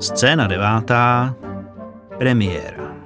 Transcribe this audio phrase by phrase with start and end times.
[0.00, 1.36] Scéna devátá.
[2.18, 2.96] Premiéra.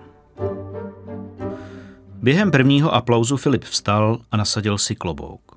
[2.14, 5.56] Během prvního aplauzu Filip vstal a nasadil si klobouk.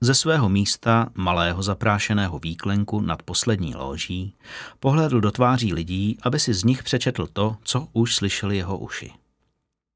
[0.00, 4.36] Ze svého místa, malého zaprášeného výklenku nad poslední loží,
[4.80, 9.12] pohlédl do tváří lidí, aby si z nich přečetl to, co už slyšeli jeho uši.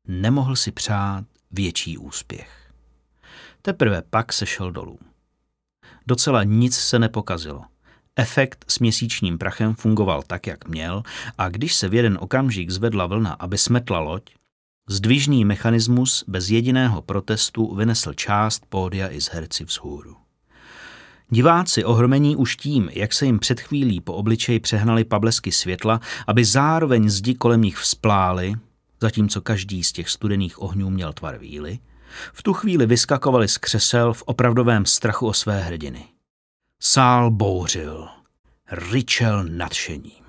[0.08, 2.72] Nemohl si přát větší úspěch.
[3.62, 4.98] Teprve pak se šel dolů.
[6.06, 7.62] Docela nic se nepokazilo.
[8.16, 11.02] Efekt s měsíčním prachem fungoval tak, jak měl,
[11.38, 14.22] a když se v jeden okamžik zvedla vlna, aby smetla loď,
[14.88, 20.16] zdvižný mechanismus bez jediného protestu vynesl část pódia i z herci vzhůru.
[21.30, 26.44] Diváci ohromení už tím, jak se jim před chvílí po obličeji přehnaly pablesky světla, aby
[26.44, 28.54] zároveň zdi kolem nich vzplály,
[29.00, 31.78] zatímco každý z těch studených ohňů měl tvar víly,
[32.32, 36.04] v tu chvíli vyskakovali z křesel v opravdovém strachu o své hrdiny.
[36.82, 38.08] Sál bouřil,
[38.70, 40.24] ryčel nadšením.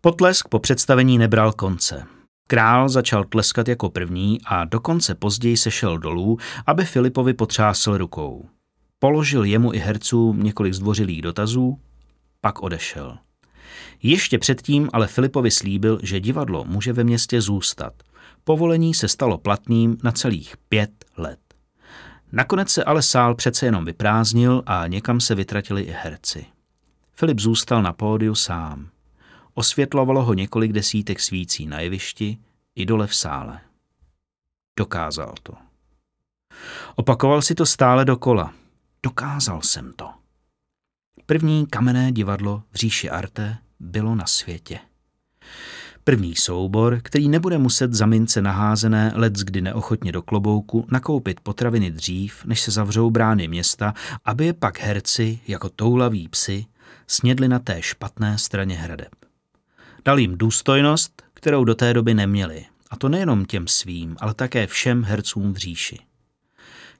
[0.00, 2.06] Potlesk po představení nebral konce.
[2.48, 8.48] Král začal tleskat jako první a dokonce později se šel dolů, aby Filipovi potřásl rukou.
[8.98, 11.78] Položil jemu i hercům několik zdvořilých dotazů,
[12.40, 13.18] pak odešel.
[14.02, 17.92] Ještě předtím ale Filipovi slíbil, že divadlo může ve městě zůstat.
[18.44, 21.40] Povolení se stalo platným na celých pět let.
[22.32, 26.46] Nakonec se ale sál přece jenom vyprázdnil a někam se vytratili i herci.
[27.12, 28.88] Filip zůstal na pódiu sám.
[29.54, 32.38] Osvětlovalo ho několik desítek svící na jevišti
[32.74, 33.60] i dole v sále.
[34.78, 35.52] Dokázal to.
[36.94, 38.54] Opakoval si to stále dokola.
[39.02, 40.10] Dokázal jsem to.
[41.26, 44.78] První kamenné divadlo v říši Arte bylo na světě.
[46.10, 51.90] První soubor, který nebude muset za mince naházené let kdy neochotně do klobouku nakoupit potraviny
[51.90, 53.94] dřív, než se zavřou brány města,
[54.24, 56.66] aby je pak herci, jako toulaví psy,
[57.06, 59.08] snědli na té špatné straně hradeb.
[60.04, 64.66] Dal jim důstojnost, kterou do té doby neměli, a to nejenom těm svým, ale také
[64.66, 65.98] všem hercům v říši.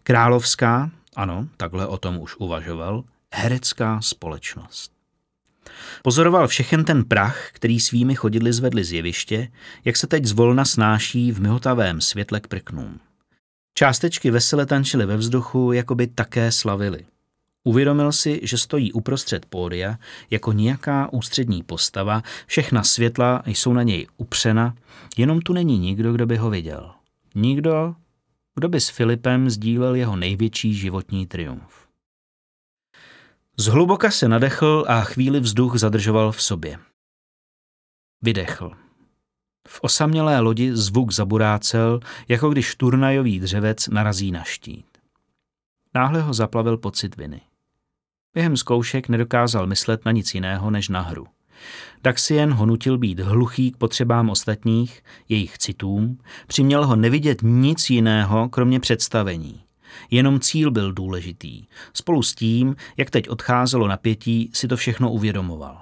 [0.03, 5.00] Královská, ano, takhle o tom už uvažoval, herecká společnost.
[6.03, 9.49] Pozoroval všechen ten prach, který svými chodidly zvedli z jeviště,
[9.85, 13.01] jak se teď zvolna snáší v myhotavém světle k prknům.
[13.75, 17.05] Částečky vesele tančily ve vzduchu, jako by také slavili.
[17.65, 19.99] Uvědomil si, že stojí uprostřed pódia
[20.31, 24.75] jako nějaká ústřední postava, všechna světla jsou na něj upřena,
[25.17, 26.91] jenom tu není nikdo, kdo by ho viděl.
[27.35, 27.95] Nikdo,
[28.55, 31.90] kdo by s Filipem sdílel jeho největší životní triumf.
[33.61, 36.79] Zhluboka se nadechl a chvíli vzduch zadržoval v sobě.
[38.23, 38.73] Vydechl.
[39.69, 44.87] V osamělé lodi zvuk zaburácel, jako když turnajový dřevec narazí na štít.
[45.95, 47.41] Náhle ho zaplavil pocit viny.
[48.35, 51.27] Během zkoušek nedokázal myslet na nic jiného než na hru.
[52.03, 58.49] Daxien ho nutil být hluchý k potřebám ostatních, jejich citům, přiměl ho nevidět nic jiného,
[58.49, 59.70] kromě představení.
[60.11, 61.67] Jenom cíl byl důležitý.
[61.95, 65.81] Spolu s tím, jak teď odcházelo napětí, si to všechno uvědomoval.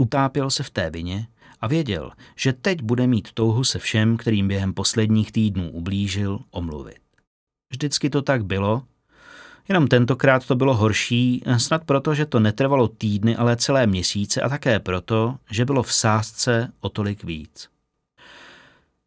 [0.00, 1.26] Utápěl se v té vině
[1.60, 7.00] a věděl, že teď bude mít touhu se všem, kterým během posledních týdnů ublížil, omluvit.
[7.72, 8.82] Vždycky to tak bylo,
[9.68, 14.48] jenom tentokrát to bylo horší, snad proto, že to netrvalo týdny, ale celé měsíce a
[14.48, 17.68] také proto, že bylo v sázce o tolik víc.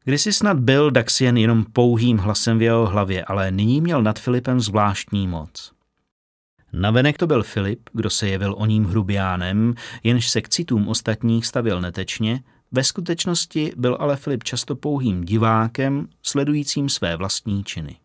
[0.06, 4.60] Kdysi snad byl Daxien jenom pouhým hlasem v jeho hlavě, ale nyní měl nad Filipem
[4.60, 5.72] zvláštní moc.
[6.74, 11.46] Navenek to byl Filip, kdo se jevil o ním hrubiánem, jenž se k citům ostatních
[11.46, 17.96] stavil netečně, ve skutečnosti byl ale Filip často pouhým divákem, sledujícím své vlastní činy.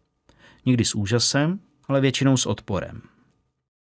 [0.66, 1.58] Někdy s úžasem,
[1.88, 3.00] ale většinou s odporem.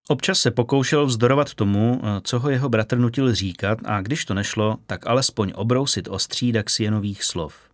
[0.09, 4.79] Občas se pokoušel vzdorovat tomu, co ho jeho bratr nutil říkat a když to nešlo,
[4.87, 7.68] tak alespoň obrousit ostří Daxienových slov.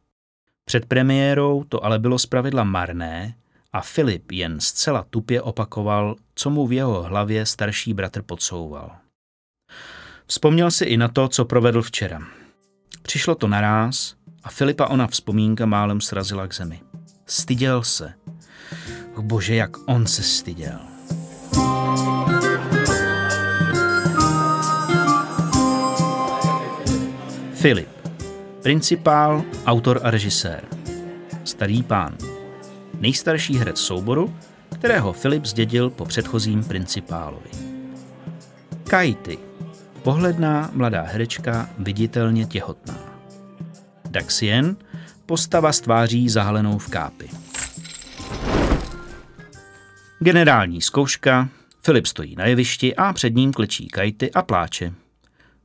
[0.65, 3.35] Před premiérou to ale bylo zpravidla marné
[3.73, 8.91] a Filip jen zcela tupě opakoval, co mu v jeho hlavě starší bratr podsouval.
[10.27, 12.23] Vzpomněl si i na to, co provedl včera.
[13.03, 14.15] Přišlo to naráz
[14.45, 16.81] a Filipa ona vzpomínka málem srazila k zemi.
[17.27, 18.15] Styděl se.
[19.21, 20.79] Bože, jak on se styděl.
[27.55, 27.94] Filip.
[28.65, 30.65] Principál, autor a režisér.
[31.45, 32.17] Starý pán.
[33.01, 34.37] Nejstarší herec souboru,
[34.75, 37.51] kterého Filip zdědil po předchozím principálovi.
[38.85, 39.39] Kajty.
[40.03, 42.99] Pohledná mladá herečka, viditelně těhotná.
[44.11, 44.77] Daxien.
[45.27, 47.29] Postava s tváří zahalenou v kápy.
[50.19, 51.49] Generální zkouška.
[51.83, 55.04] Filip stojí na jevišti a před ním klečí kajty a pláče.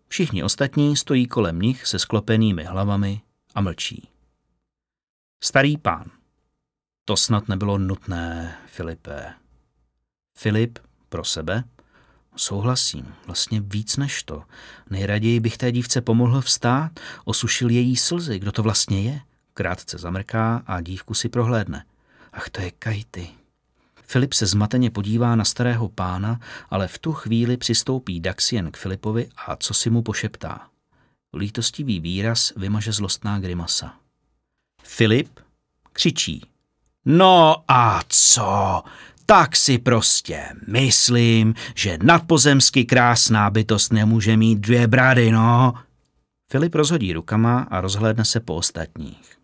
[0.09, 3.21] Všichni ostatní stojí kolem nich se sklopenými hlavami
[3.55, 4.09] a mlčí.
[5.43, 6.11] Starý pán.
[7.05, 9.33] To snad nebylo nutné, Filipe.
[10.37, 10.79] Filip
[11.09, 11.63] pro sebe.
[12.35, 14.43] Souhlasím, vlastně víc než to.
[14.89, 19.21] Nejraději bych té dívce pomohl vstát, osušil její slzy, kdo to vlastně je.
[19.53, 21.85] Krátce zamrká a dívku si prohlédne.
[22.33, 23.38] Ach, to je Kajty.
[24.11, 26.39] Filip se zmateně podívá na starého pána,
[26.69, 30.67] ale v tu chvíli přistoupí Daxien k Filipovi a co si mu pošeptá.
[31.33, 33.93] Lítostivý výraz vymaže zlostná grimasa.
[34.83, 35.39] Filip
[35.93, 36.41] křičí.
[37.05, 38.83] No a co?
[39.25, 45.73] Tak si prostě myslím, že nadpozemsky krásná bytost nemůže mít dvě brady, no.
[46.51, 49.38] Filip rozhodí rukama a rozhlédne se po ostatních.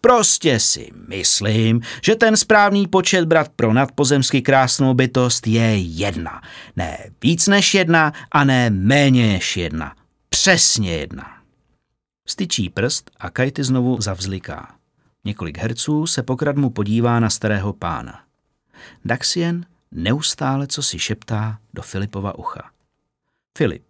[0.00, 6.42] Prostě si myslím, že ten správný počet brat pro nadpozemsky krásnou bytost je jedna.
[6.76, 9.96] Ne víc než jedna a ne méně než jedna.
[10.28, 11.36] Přesně jedna.
[12.28, 14.74] Styčí prst a Kajty znovu zavzliká.
[15.24, 18.20] Několik herců se pokradmu podívá na starého pána.
[19.04, 22.70] Daxien neustále co si šeptá do Filipova ucha.
[23.58, 23.85] Filip.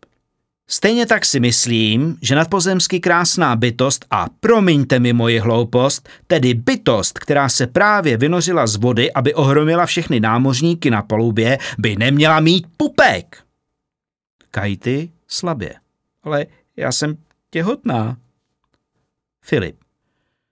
[0.69, 7.19] Stejně tak si myslím, že nadpozemsky krásná bytost a promiňte mi moji hloupost, tedy bytost,
[7.19, 12.67] která se právě vynořila z vody, aby ohromila všechny námořníky na palubě, by neměla mít
[12.77, 13.43] pupek.
[14.51, 15.75] Kajty slabě.
[16.23, 16.47] Ale
[16.77, 17.17] já jsem
[17.51, 18.17] těhotná.
[19.45, 19.77] Filip.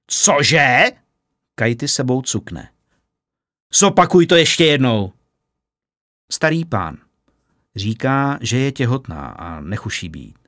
[0.07, 0.85] Cože?
[1.55, 2.69] Kajty sebou cukne.
[3.75, 5.13] Zopakuj to ještě jednou.
[6.33, 6.99] Starý pán.
[7.77, 10.39] Říká, že je těhotná a nechuší být.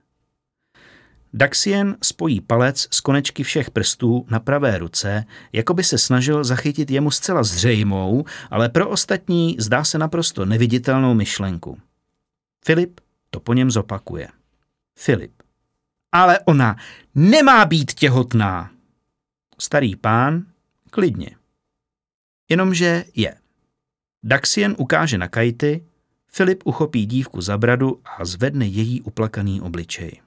[1.34, 6.90] Daxien spojí palec z konečky všech prstů na pravé ruce, jako by se snažil zachytit
[6.90, 11.80] jemu zcela zřejmou, ale pro ostatní zdá se naprosto neviditelnou myšlenku.
[12.64, 13.00] Filip
[13.30, 14.28] to po něm zopakuje.
[14.98, 15.32] Filip.
[16.12, 16.76] Ale ona
[17.14, 18.70] nemá být těhotná.
[19.58, 20.46] Starý pán
[20.90, 21.30] klidně.
[22.48, 23.34] Jenomže je.
[24.22, 25.86] Daxien ukáže na Kajty,
[26.36, 30.20] Filip uchopí dívku za bradu a zvedne její uplakaný obličej.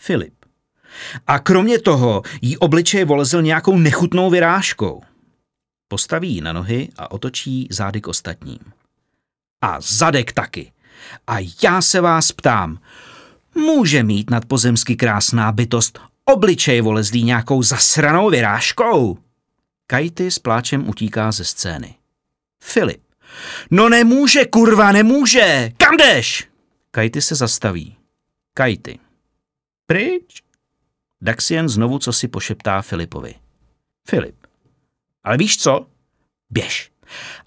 [0.00, 0.34] Filip.
[1.26, 5.02] A kromě toho jí obličej volezl nějakou nechutnou vyrážkou.
[5.88, 8.58] Postaví ji na nohy a otočí zády k ostatním.
[9.62, 10.72] A zadek taky.
[11.26, 12.78] A já se vás ptám,
[13.54, 19.18] může mít nadpozemsky krásná bytost obličej volezlý nějakou zasranou vyrážkou?
[19.86, 21.94] Kajty s pláčem utíká ze scény.
[22.62, 23.07] Filip.
[23.70, 25.72] No nemůže, kurva, nemůže!
[25.76, 26.48] Kam jdeš?
[26.90, 27.96] Kajty se zastaví.
[28.54, 28.98] Kajty.
[29.86, 30.42] Pryč?
[31.20, 33.34] Daxien znovu co si pošeptá Filipovi.
[34.08, 34.36] Filip.
[35.24, 35.86] Ale víš co?
[36.50, 36.90] Běž.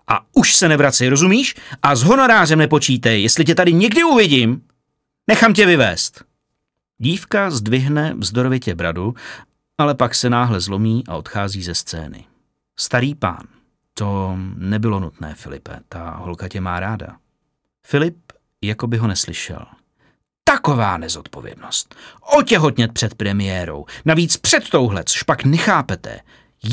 [0.08, 1.56] A už se nevracej, rozumíš?
[1.84, 4.62] A s honorářem nepočítej, jestli tě tady někdy uvidím,
[5.28, 6.24] nechám tě vyvést.
[6.98, 9.16] Dívka zdvihne vzdorovitě bradu,
[9.78, 12.26] ale pak se náhle zlomí a odchází ze scény.
[12.80, 13.48] Starý pán.
[13.94, 17.18] To nebylo nutné, Filipe, ta holka tě má ráda.
[17.88, 18.18] Filip
[18.62, 19.66] jako by ho neslyšel.
[20.44, 21.96] Taková nezodpovědnost.
[22.38, 26.20] Otěhotnět před premiérou, navíc před touhle, což pak nechápete.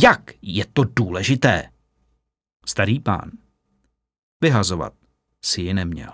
[0.02, 1.70] Jak je to důležité?
[2.66, 3.30] Starý pán.
[4.40, 4.92] Vyhazovat
[5.44, 6.12] si ji neměl.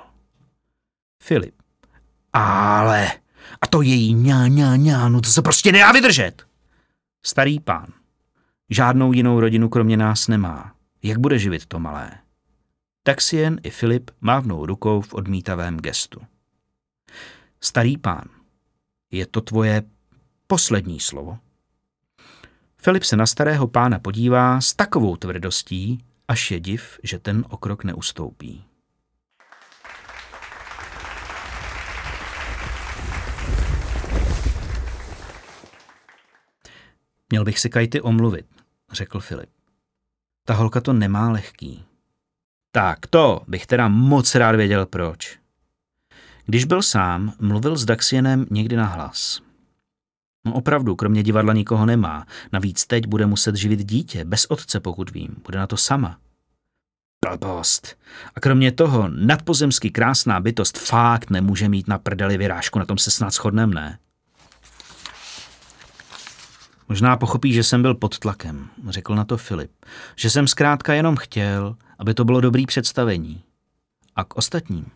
[1.23, 1.55] Filip.
[2.33, 3.13] Ale,
[3.61, 6.47] a to její ňá, ňá, ňá, no to se prostě nedá vydržet.
[7.27, 7.87] Starý pán.
[8.71, 10.74] Žádnou jinou rodinu kromě nás nemá.
[11.07, 12.11] Jak bude živit to malé?
[13.03, 16.21] Taxien i Filip mávnou rukou v odmítavém gestu.
[17.61, 18.29] Starý pán,
[19.11, 19.83] je to tvoje
[20.47, 21.39] poslední slovo?
[22.77, 27.85] Filip se na starého pána podívá s takovou tvrdostí, až je div, že ten okrok
[27.85, 28.65] neustoupí.
[37.31, 38.47] Měl bych si Kajty omluvit,
[38.93, 39.54] řekl Filip.
[40.47, 41.85] Ta holka to nemá lehký.
[42.73, 45.39] Tak to bych teda moc rád věděl proč.
[46.47, 49.41] Když byl sám, mluvil s Daxienem někdy na hlas.
[50.45, 52.27] No opravdu, kromě divadla nikoho nemá.
[52.53, 55.37] Navíc teď bude muset živit dítě, bez otce, pokud vím.
[55.45, 56.19] Bude na to sama.
[57.29, 57.97] Blbost.
[58.35, 63.11] A kromě toho, nadpozemsky krásná bytost fakt nemůže mít na prdeli vyrážku, na tom se
[63.11, 63.99] snad shodnem, ne?
[66.89, 69.71] Možná pochopí, že jsem byl pod tlakem, řekl na to Filip.
[70.17, 73.43] Že jsem zkrátka jenom chtěl, aby to bylo dobrý představení.
[74.17, 74.87] A k ostatním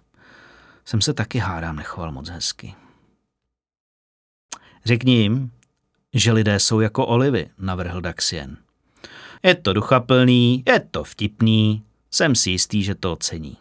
[0.84, 2.74] jsem se taky hádám nechoval moc hezky.
[4.84, 5.50] Řekni jim,
[6.14, 8.56] že lidé jsou jako olivy, navrhl Daxien.
[9.42, 13.56] Je to duchaplný, je to vtipný, jsem si jistý, že to ocení.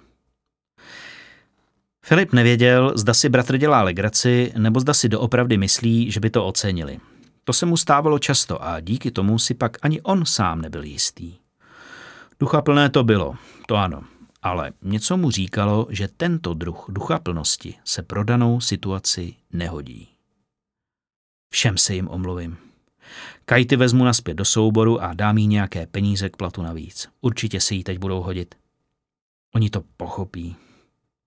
[2.05, 6.45] Filip nevěděl, zda si bratr dělá legraci, nebo zda si doopravdy myslí, že by to
[6.45, 6.99] ocenili.
[7.47, 11.37] To se mu stávalo často a díky tomu si pak ani on sám nebyl jistý.
[12.39, 13.35] Ducha plné to bylo,
[13.67, 14.03] to ano,
[14.41, 20.07] ale něco mu říkalo, že tento druh duchaplnosti se pro danou situaci nehodí.
[21.49, 22.57] Všem se jim omluvím.
[23.45, 27.09] Kajty vezmu naspět do souboru a dám jí nějaké peníze k platu navíc.
[27.21, 28.55] Určitě se jí teď budou hodit.
[29.55, 30.55] Oni to pochopí.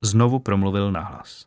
[0.03, 1.47] Znovu promluvil nahlas.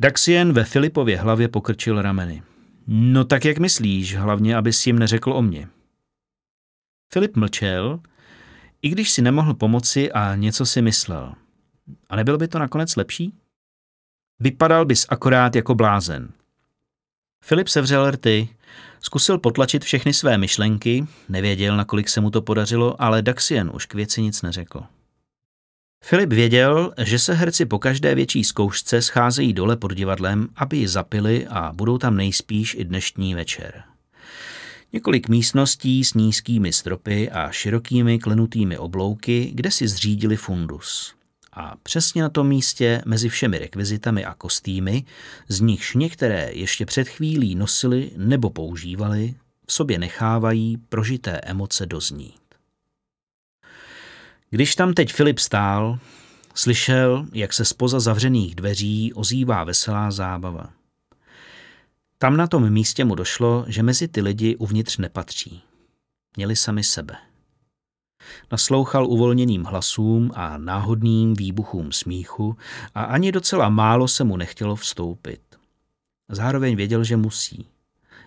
[0.00, 2.42] Daxien ve Filipově hlavě pokrčil rameny.
[2.86, 5.68] No tak jak myslíš, hlavně, abys jim neřekl o mně.
[7.12, 8.00] Filip mlčel,
[8.82, 11.34] i když si nemohl pomoci a něco si myslel.
[12.08, 13.34] A nebylo by to nakonec lepší?
[14.40, 16.32] Vypadal bys akorát jako blázen.
[17.44, 18.48] Filip sevřel rty,
[19.00, 23.94] zkusil potlačit všechny své myšlenky, nevěděl, nakolik se mu to podařilo, ale Daxien už k
[23.94, 24.86] věci nic neřekl.
[26.06, 30.88] Filip věděl, že se herci po každé větší zkoušce scházejí dole pod divadlem, aby ji
[30.88, 33.82] zapili a budou tam nejspíš i dnešní večer.
[34.92, 41.14] Několik místností s nízkými stropy a širokými klenutými oblouky, kde si zřídili fundus.
[41.52, 45.04] A přesně na tom místě mezi všemi rekvizitami a kostýmy,
[45.48, 49.34] z nichž některé ještě před chvílí nosili nebo používali,
[49.66, 52.43] v sobě nechávají prožité emoce doznít.
[54.54, 55.98] Když tam teď Filip stál,
[56.54, 60.70] slyšel, jak se spoza zavřených dveří ozývá veselá zábava.
[62.18, 65.62] Tam na tom místě mu došlo, že mezi ty lidi uvnitř nepatří.
[66.36, 67.16] Měli sami sebe.
[68.52, 72.56] Naslouchal uvolněným hlasům a náhodným výbuchům smíchu
[72.94, 75.40] a ani docela málo se mu nechtělo vstoupit.
[76.28, 77.66] Zároveň věděl, že musí,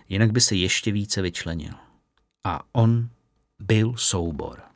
[0.08, 1.72] jinak by se ještě více vyčlenil.
[2.44, 3.08] A on
[3.58, 4.67] byl soubor.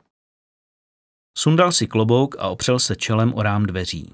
[1.35, 4.13] Sundal si klobouk a opřel se čelem o rám dveří.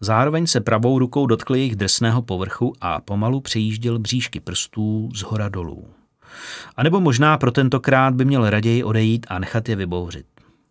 [0.00, 5.48] Zároveň se pravou rukou dotkl jejich drsného povrchu a pomalu přejížděl bříšky prstů z hora
[5.48, 5.88] dolů.
[6.76, 10.26] A nebo možná pro tentokrát by měl raději odejít a nechat je vybouřit.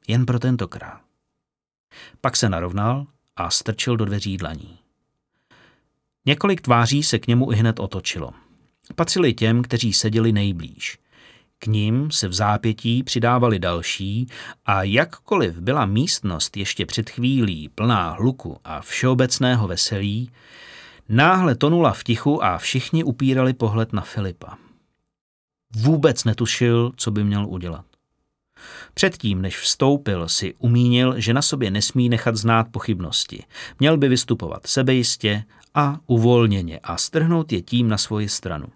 [0.07, 1.01] Jen pro tentokrát.
[2.21, 3.05] Pak se narovnal
[3.35, 4.77] a strčil do dveří dlaní.
[6.25, 8.31] Několik tváří se k němu i hned otočilo.
[8.95, 10.97] Patřili těm, kteří seděli nejblíž.
[11.59, 14.27] K ním se v zápětí přidávali další
[14.65, 20.31] a jakkoliv byla místnost ještě před chvílí plná hluku a všeobecného veselí,
[21.09, 24.57] náhle tonula v tichu a všichni upírali pohled na Filipa.
[25.75, 27.85] Vůbec netušil, co by měl udělat.
[28.93, 33.43] Předtím, než vstoupil, si umínil, že na sobě nesmí nechat znát pochybnosti.
[33.79, 35.43] Měl by vystupovat sebejistě
[35.73, 38.67] a uvolněně a strhnout je tím na svoji stranu.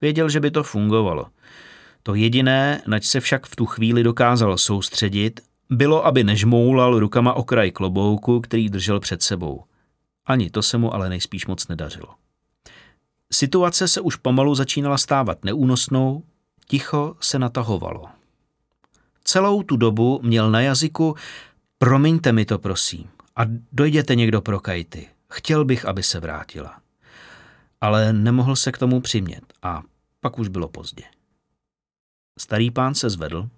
[0.00, 1.26] Věděl, že by to fungovalo.
[2.06, 7.44] To jediné, nač se však v tu chvíli dokázal soustředit, bylo, aby nežmoulal rukama o
[7.44, 9.64] kraj klobouku, který držel před sebou.
[10.26, 12.08] Ani to se mu ale nejspíš moc nedařilo.
[13.32, 16.22] Situace se už pomalu začínala stávat neúnosnou,
[16.66, 18.06] ticho se natahovalo.
[19.24, 21.16] Celou tu dobu měl na jazyku
[21.78, 23.42] promiňte mi to prosím a
[23.72, 25.08] dojděte někdo pro Kajty.
[25.32, 26.80] Chtěl bych, aby se vrátila.
[27.80, 29.82] Ale nemohl se k tomu přimět a
[30.20, 31.04] pak už bylo pozdě.
[32.40, 33.48] Starý pán se zvedl,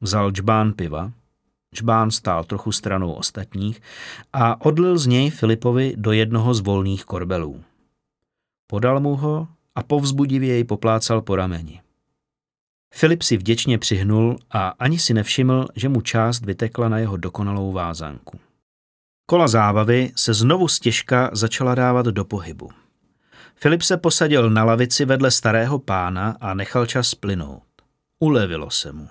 [0.00, 1.12] vzal džbán piva,
[1.74, 3.82] džbán stál trochu stranou ostatních
[4.32, 7.64] a odlil z něj Filipovi do jednoho z volných korbelů.
[8.66, 11.80] Podal mu ho a povzbudivě jej poplácal po rameni.
[12.94, 17.72] Filip si vděčně přihnul a ani si nevšiml, že mu část vytekla na jeho dokonalou
[17.72, 18.40] vázanku.
[19.26, 22.70] Kola zábavy se znovu stěžka začala dávat do pohybu.
[23.54, 27.69] Filip se posadil na lavici vedle starého pána a nechal čas plynout.
[28.22, 29.08] Ulevilo se mu.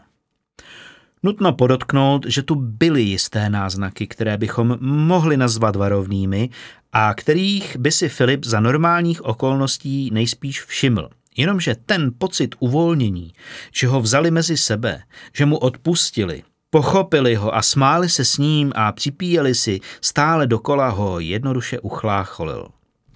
[1.23, 6.49] Nutno podotknout, že tu byly jisté náznaky, které bychom mohli nazvat varovnými
[6.93, 11.09] a kterých by si Filip za normálních okolností nejspíš všiml.
[11.37, 13.33] Jenomže ten pocit uvolnění,
[13.73, 15.01] že ho vzali mezi sebe,
[15.33, 20.89] že mu odpustili, pochopili ho a smáli se s ním a připíjeli si, stále dokola
[20.89, 22.67] ho jednoduše uchlácholil.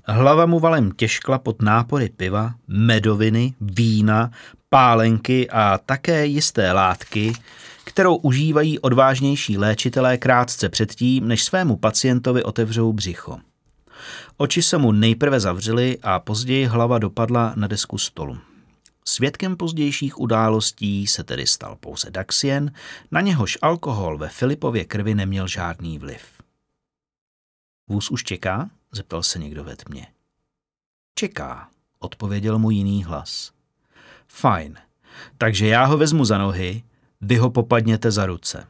[0.06, 4.32] Hlava mu valem těžkla pod nápory piva, medoviny, vína,
[4.70, 7.34] pálenky a také jisté látky,
[7.84, 13.38] kterou užívají odvážnější léčitelé krátce předtím, než svému pacientovi otevřou břicho.
[14.38, 18.38] Oči se mu nejprve zavřely a později hlava dopadla na desku stolu.
[19.06, 22.72] Svědkem pozdějších událostí se tedy stal pouze Daxien,
[23.12, 26.22] na něhož alkohol ve Filipově krvi neměl žádný vliv.
[27.90, 28.70] Vůz už čeká?
[28.94, 30.08] Zeptal se někdo ve tmě.
[31.16, 31.70] Čeká,
[32.00, 33.52] odpověděl mu jiný hlas.
[34.28, 34.78] Fajn,
[35.38, 36.84] takže já ho vezmu za nohy,
[37.22, 38.68] vy ho popadněte za ruce.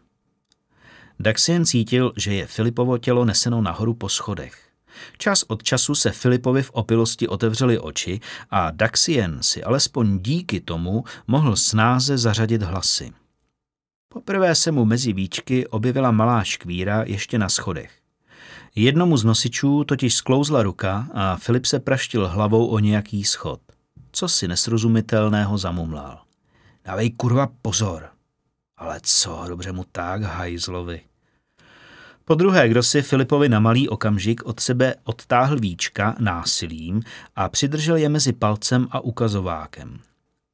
[1.20, 4.70] Daxien cítil, že je Filipovo tělo neseno nahoru po schodech.
[5.18, 11.04] Čas od času se Filipovi v opilosti otevřely oči a Daxien si alespoň díky tomu
[11.28, 13.14] mohl snáze zařadit hlasy.
[14.10, 18.03] Poprvé se mu mezi víčky objevila malá škvíra ještě na schodech.
[18.76, 23.62] Jednomu z nosičů totiž sklouzla ruka a Filip se praštil hlavou o nějaký schod.
[24.12, 26.20] Co si nesrozumitelného zamumlal.
[26.86, 28.10] Dávej kurva pozor.
[28.78, 31.02] Ale co, dobře mu tak, hajzlovi.
[32.26, 37.02] Po druhé, kdo si Filipovi na malý okamžik od sebe odtáhl víčka násilím
[37.36, 40.00] a přidržel je mezi palcem a ukazovákem.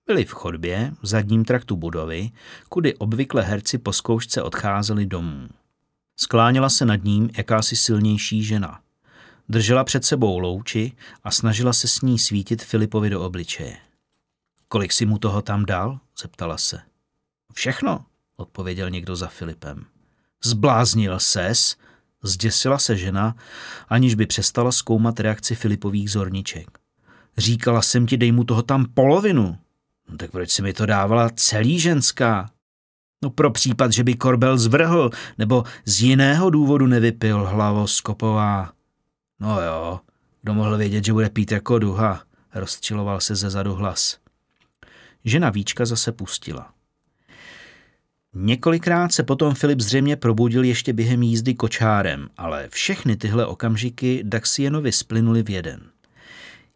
[0.08, 2.32] Byli v chodbě, v zadním traktu budovy,
[2.70, 5.48] kudy obvykle herci po zkoušce odcházeli domů.
[6.22, 8.80] Skláněla se nad ním jakási silnější žena.
[9.50, 10.92] Držela před sebou louči
[11.24, 13.78] a snažila se s ní svítit Filipovi do obličeje.
[14.68, 16.00] Kolik si mu toho tam dal?
[16.22, 16.82] zeptala se.
[17.54, 19.86] Všechno, odpověděl někdo za Filipem.
[20.44, 21.76] Zbláznil ses,
[22.24, 23.36] zděsila se žena,
[23.90, 26.80] aniž by přestala zkoumat reakci Filipových zorniček.
[27.38, 29.58] Říkala jsem ti, dej mu toho tam polovinu.
[30.10, 32.50] No tak proč si mi to dávala celý ženská?
[33.24, 38.72] No pro případ, že by korbel zvrhl, nebo z jiného důvodu nevypil hlavo skopová.
[39.40, 40.00] No jo,
[40.42, 42.24] kdo mohl vědět, že bude pít jako duha,
[42.56, 44.18] rozčiloval se ze zadu hlas.
[45.26, 46.74] Žena Víčka zase pustila.
[48.34, 54.92] Několikrát se potom Filip zřejmě probudil ještě během jízdy kočárem, ale všechny tyhle okamžiky Daxienovi
[54.92, 55.82] splynuli v jeden.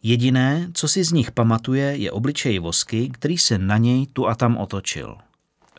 [0.03, 4.35] Jediné, co si z nich pamatuje, je obličej Vosky, který se na něj tu a
[4.35, 5.17] tam otočil.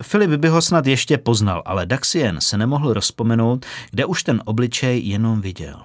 [0.03, 5.07] Filip by ho snad ještě poznal, ale Daxien se nemohl rozpomenout, kde už ten obličej
[5.07, 5.83] jenom viděl.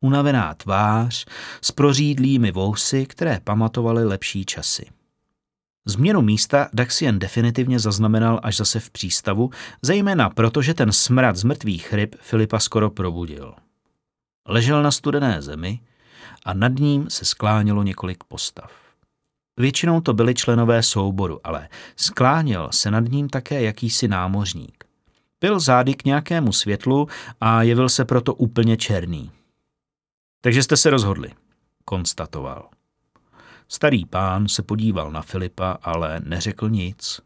[0.00, 1.26] Unavená tvář
[1.62, 4.86] s prořídlými vousy, které pamatovaly lepší časy.
[5.86, 9.50] Změnu místa Daxien definitivně zaznamenal až zase v přístavu,
[9.82, 13.54] zejména proto, že ten smrad z mrtvých ryb Filipa skoro probudil.
[14.48, 15.80] Ležel na studené zemi
[16.44, 18.79] a nad ním se sklánělo několik postav.
[19.60, 24.84] Většinou to byli členové souboru, ale skláněl se nad ním také jakýsi námořník.
[25.40, 27.08] Byl zády k nějakému světlu
[27.40, 29.30] a jevil se proto úplně černý.
[30.40, 31.30] Takže jste se rozhodli,
[31.84, 32.68] konstatoval.
[33.68, 37.20] Starý pán se podíval na Filipa, ale neřekl nic.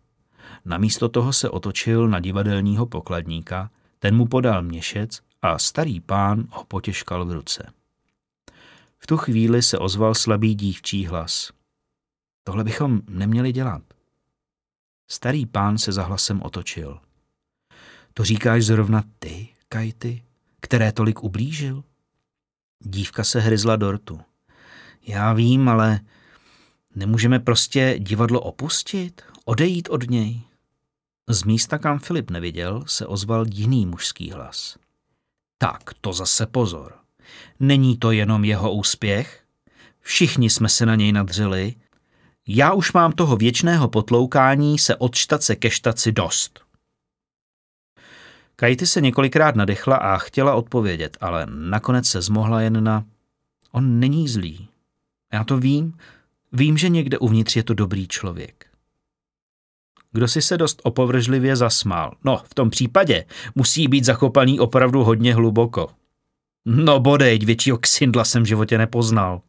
[0.64, 6.64] Namísto toho se otočil na divadelního pokladníka, ten mu podal měšec a starý pán ho
[6.64, 7.72] potěškal v ruce.
[8.98, 11.52] V tu chvíli se ozval slabý dívčí hlas.
[12.44, 13.82] Tohle bychom neměli dělat.
[15.10, 17.00] Starý pán se za hlasem otočil.
[18.14, 20.22] To říkáš zrovna ty, Kajty,
[20.60, 21.84] které tolik ublížil?
[22.80, 24.20] Dívka se hryzla dortu.
[25.06, 26.00] Já vím, ale
[26.94, 29.22] Nemůžeme prostě divadlo opustit?
[29.44, 30.40] Odejít od něj?
[31.28, 34.76] Z místa, kam Filip neviděl, se ozval jiný mužský hlas.
[35.58, 36.94] Tak, to zase pozor.
[37.60, 39.44] Není to jenom jeho úspěch?
[40.00, 41.74] Všichni jsme se na něj nadřeli.
[42.48, 46.60] Já už mám toho věčného potloukání se od štace ke štaci dost.
[48.56, 53.04] Kajty se několikrát nadechla a chtěla odpovědět, ale nakonec se zmohla jen na
[53.72, 54.68] On není zlý.
[55.32, 55.94] Já to vím,
[56.54, 58.66] Vím, že někde uvnitř je to dobrý člověk.
[60.12, 62.16] Kdo si se dost opovržlivě zasmál.
[62.24, 65.88] No, v tom případě musí být zakopaný opravdu hodně hluboko.
[66.64, 69.40] No bodejť, většího ksindla jsem v životě nepoznal.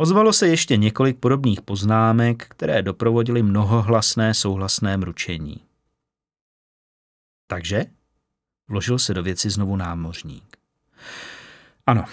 [0.00, 5.60] Ozvalo se ještě několik podobných poznámek, které doprovodily mnohohlasné souhlasné mručení.
[7.46, 7.84] Takže?
[8.68, 10.56] Vložil se do věci znovu námořník.
[11.86, 12.04] Ano,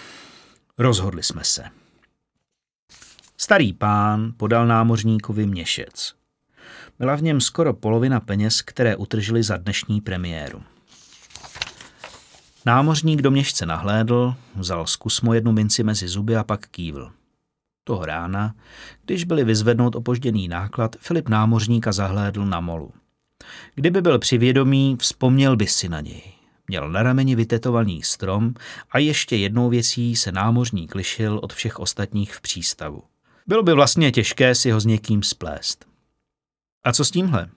[0.78, 1.64] rozhodli jsme se.
[3.36, 6.14] Starý pán podal námořníkovi měšec.
[6.98, 10.62] Byla v něm skoro polovina peněz, které utržili za dnešní premiéru.
[12.66, 17.17] Námořník do měšce nahlédl, vzal zkusmo jednu minci mezi zuby a pak kývl.
[17.88, 18.54] Toho rána,
[19.04, 22.92] když byli vyzvednout opožděný náklad, Filip námořníka zahlédl na molu.
[23.74, 26.22] Kdyby byl při vědomí, vzpomněl by si na něj.
[26.68, 28.54] Měl na rameni vytetovaný strom
[28.90, 33.02] a ještě jednou věcí se námořník lišil od všech ostatních v přístavu.
[33.46, 35.86] Bylo by vlastně těžké si ho s někým splést.
[36.84, 37.48] A co s tímhle?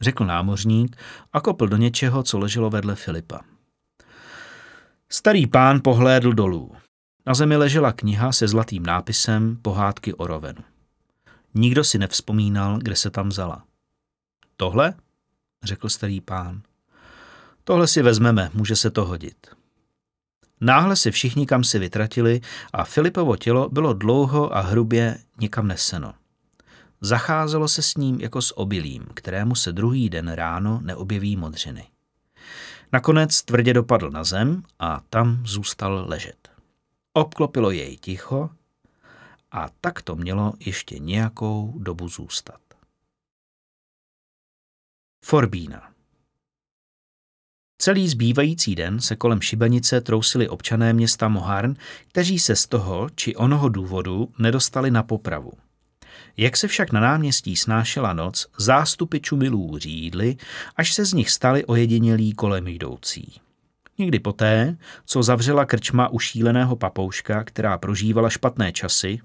[0.00, 0.96] Řekl námořník
[1.32, 3.40] a kopl do něčeho, co leželo vedle Filipa.
[5.08, 6.72] Starý pán pohlédl dolů.
[7.26, 10.62] Na zemi ležela kniha se zlatým nápisem Pohádky o rovenu.
[11.54, 13.64] Nikdo si nevzpomínal, kde se tam vzala.
[14.56, 14.94] Tohle?
[15.62, 16.62] řekl starý pán.
[17.64, 19.46] Tohle si vezmeme, může se to hodit.
[20.60, 22.40] Náhle se všichni kam si vytratili
[22.72, 26.14] a Filipovo tělo bylo dlouho a hrubě někam neseno.
[27.00, 31.86] Zacházelo se s ním jako s obilím, kterému se druhý den ráno neobjeví modřiny.
[32.92, 36.49] Nakonec tvrdě dopadl na zem a tam zůstal ležet.
[37.12, 38.50] Obklopilo jej ticho
[39.50, 42.60] a tak to mělo ještě nějakou dobu zůstat.
[45.24, 45.92] Forbína
[47.78, 51.74] Celý zbývající den se kolem šibenice trousili občané města Moharn,
[52.08, 55.52] kteří se z toho či onoho důvodu nedostali na popravu.
[56.36, 60.36] Jak se však na náměstí snášela noc, zástupy čumilů řídly,
[60.76, 63.40] až se z nich stali ojedinělí kolem jdoucí.
[64.00, 69.18] Někdy poté, co zavřela krčma u šíleného papouška, která prožívala špatné časy,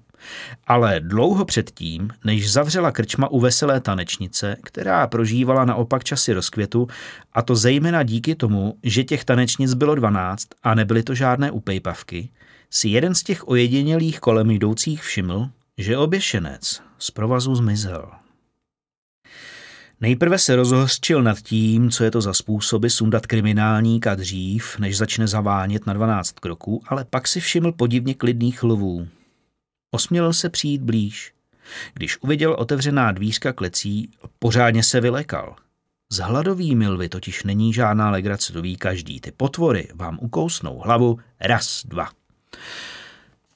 [0.66, 6.88] ale dlouho předtím, než zavřela krčma u veselé tanečnice, která prožívala naopak časy rozkvětu,
[7.32, 12.28] a to zejména díky tomu, že těch tanečnic bylo dvanáct a nebyly to žádné upejpavky,
[12.70, 18.25] si jeden z těch ojedinělých kolem jdoucích všiml, že oběšenec z provazu zmizel.
[20.00, 25.26] Nejprve se rozhořčil nad tím, co je to za způsoby sundat kriminálníka dřív, než začne
[25.26, 29.08] zavánět na 12 kroků, ale pak si všiml podivně klidných lvů.
[29.90, 31.32] Osmělil se přijít blíž.
[31.94, 35.56] Když uviděl otevřená dvířka klecí, pořádně se vylekal.
[36.12, 39.20] S hladovými lvy totiž není žádná legrace, to ví každý.
[39.20, 42.08] Ty potvory vám ukousnou hlavu raz, dva.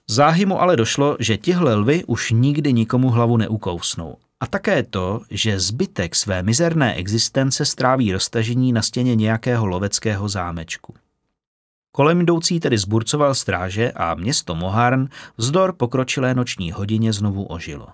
[0.09, 4.17] Záhy mu ale došlo, že tihle lvy už nikdy nikomu hlavu neukousnou.
[4.41, 10.95] A také to, že zbytek své mizerné existence stráví roztažení na stěně nějakého loveckého zámečku.
[11.93, 17.89] Kolem jdoucí tedy zburcoval stráže a město Moharn vzdor pokročilé noční hodině znovu ožilo.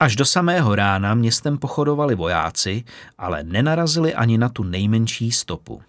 [0.00, 2.84] Až do samého rána městem pochodovali vojáci,
[3.18, 5.82] ale nenarazili ani na tu nejmenší stopu.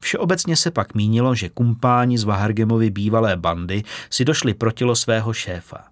[0.00, 5.89] Všeobecně se pak mínilo, že kumpáni z Vahargemovy bývalé bandy si došli protilo svého šéfa.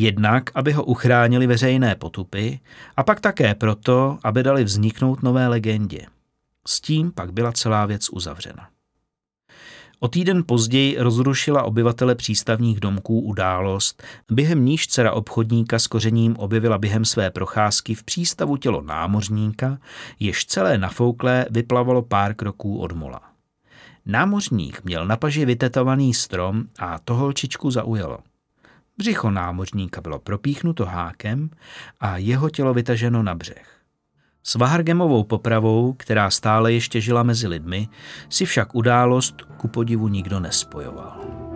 [0.00, 2.50] Jednak, aby ho uchránili veřejné potupy,
[2.96, 6.06] a pak také proto, aby dali vzniknout nové legendě.
[6.66, 8.68] S tím pak byla celá věc uzavřena.
[10.00, 16.78] O týden později rozrušila obyvatele přístavních domků událost, během níž dcera obchodníka s kořením objevila
[16.78, 19.78] během své procházky v přístavu tělo námořníka,
[20.20, 23.20] jež celé nafouklé vyplavalo pár kroků od mola.
[24.06, 28.18] Námořník měl na paži vytetovaný strom a to holčičku zaujalo.
[28.98, 31.50] Břicho námořníka bylo propíchnuto hákem
[32.00, 33.78] a jeho tělo vytaženo na břeh.
[34.42, 37.88] S Vahargemovou popravou, která stále ještě žila mezi lidmi,
[38.28, 41.47] si však událost ku podivu nikdo nespojoval.